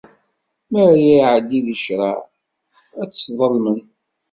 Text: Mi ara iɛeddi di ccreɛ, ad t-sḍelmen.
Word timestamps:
Mi 0.69 0.77
ara 0.89 0.95
iɛeddi 1.15 1.59
di 1.65 1.75
ccreɛ, 1.81 2.13
ad 3.01 3.07
t-sḍelmen. 3.09 3.79